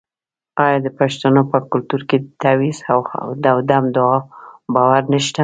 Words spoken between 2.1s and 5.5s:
د تعویذ او دم دعا باور نشته؟